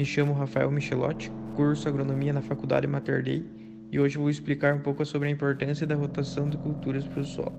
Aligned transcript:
me 0.00 0.06
chamo 0.06 0.32
Rafael 0.32 0.70
Michelotti, 0.70 1.30
curso 1.54 1.86
Agronomia 1.86 2.32
na 2.32 2.40
Faculdade 2.40 2.86
Mater 2.86 3.22
Dei 3.22 3.44
e 3.92 4.00
hoje 4.00 4.16
vou 4.16 4.30
explicar 4.30 4.74
um 4.74 4.80
pouco 4.80 5.04
sobre 5.04 5.28
a 5.28 5.30
importância 5.30 5.86
da 5.86 5.94
rotação 5.94 6.48
de 6.48 6.56
culturas 6.56 7.06
para 7.06 7.20
o 7.20 7.24
solo. 7.24 7.52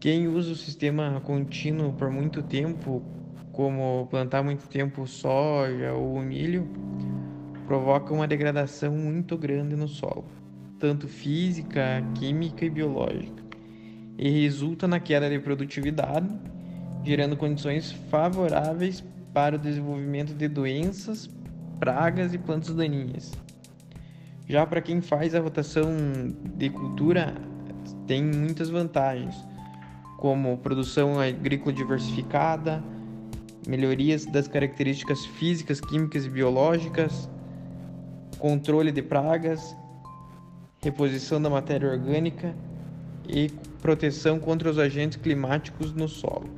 Quem 0.00 0.26
usa 0.26 0.52
o 0.52 0.56
sistema 0.56 1.20
contínuo 1.22 1.92
por 1.92 2.10
muito 2.10 2.42
tempo, 2.42 3.02
como 3.52 4.06
plantar 4.10 4.42
muito 4.42 4.66
tempo 4.66 5.06
soja 5.06 5.92
ou 5.92 6.18
milho, 6.22 6.66
provoca 7.66 8.14
uma 8.14 8.26
degradação 8.26 8.96
muito 8.96 9.36
grande 9.36 9.76
no 9.76 9.86
solo, 9.86 10.24
tanto 10.80 11.06
física, 11.06 12.02
química 12.14 12.64
e 12.64 12.70
biológica, 12.70 13.42
e 14.16 14.30
resulta 14.30 14.88
na 14.88 14.98
queda 14.98 15.28
de 15.28 15.38
produtividade, 15.40 16.34
gerando 17.04 17.36
condições 17.36 17.92
favoráveis 18.08 19.04
para 19.34 19.56
o 19.56 19.58
desenvolvimento 19.58 20.32
de 20.32 20.46
doenças, 20.46 21.28
pragas 21.80 22.32
e 22.32 22.38
plantas 22.38 22.74
daninhas. 22.74 23.32
Já 24.48 24.64
para 24.64 24.80
quem 24.80 25.00
faz 25.00 25.34
a 25.34 25.40
rotação 25.40 25.90
de 26.56 26.70
cultura, 26.70 27.34
tem 28.06 28.22
muitas 28.22 28.70
vantagens, 28.70 29.34
como 30.18 30.56
produção 30.58 31.18
agrícola 31.18 31.72
diversificada, 31.72 32.82
melhorias 33.66 34.24
das 34.24 34.46
características 34.46 35.24
físicas, 35.26 35.80
químicas 35.80 36.26
e 36.26 36.30
biológicas, 36.30 37.28
controle 38.38 38.92
de 38.92 39.02
pragas, 39.02 39.74
reposição 40.82 41.40
da 41.40 41.50
matéria 41.50 41.90
orgânica 41.90 42.54
e 43.26 43.50
proteção 43.80 44.38
contra 44.38 44.70
os 44.70 44.78
agentes 44.78 45.16
climáticos 45.16 45.92
no 45.92 46.08
solo. 46.08 46.48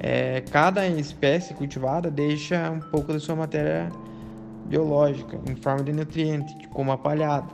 É, 0.00 0.42
cada 0.42 0.86
espécie 0.86 1.54
cultivada 1.54 2.10
deixa 2.10 2.70
um 2.70 2.80
pouco 2.80 3.12
da 3.12 3.18
sua 3.18 3.34
matéria 3.34 3.90
biológica 4.66 5.40
em 5.46 5.56
forma 5.56 5.82
de 5.82 5.92
nutriente, 5.92 6.68
como 6.68 6.92
a 6.92 6.98
palhada, 6.98 7.52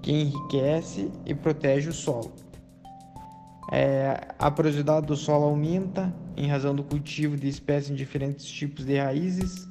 que 0.00 0.12
enriquece 0.12 1.10
e 1.26 1.34
protege 1.34 1.88
o 1.88 1.92
solo. 1.92 2.32
É, 3.72 4.28
a 4.38 4.50
porosidade 4.50 5.06
do 5.06 5.16
solo 5.16 5.46
aumenta 5.46 6.14
em 6.36 6.46
razão 6.46 6.74
do 6.74 6.84
cultivo 6.84 7.36
de 7.36 7.48
espécies 7.48 7.90
em 7.90 7.94
diferentes 7.94 8.46
tipos 8.46 8.84
de 8.84 8.98
raízes, 8.98 9.66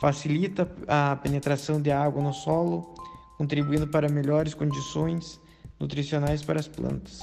facilita 0.00 0.70
a 0.86 1.16
penetração 1.16 1.80
de 1.80 1.90
água 1.90 2.22
no 2.22 2.32
solo, 2.32 2.94
contribuindo 3.36 3.86
para 3.88 4.08
melhores 4.08 4.54
condições 4.54 5.40
nutricionais 5.80 6.42
para 6.44 6.60
as 6.60 6.68
plantas. 6.68 7.20